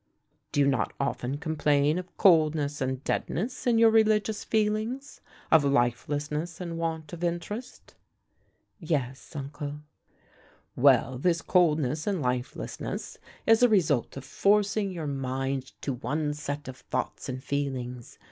[0.51, 5.21] "Do you not often complain of coldness and deadness in your religious feelings?
[5.51, 7.93] of lifelessness and want of interest?"
[8.79, 9.81] "Yes, uncle."
[10.75, 16.67] "Well, this coldness and lifelessness is the result of forcing your mind to one set
[16.67, 18.17] of thoughts and feelings.